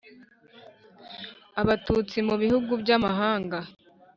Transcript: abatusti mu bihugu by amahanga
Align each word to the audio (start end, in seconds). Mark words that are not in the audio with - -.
abatusti 1.61 2.19
mu 2.27 2.35
bihugu 2.43 2.71
by 2.81 2.89
amahanga 2.97 3.59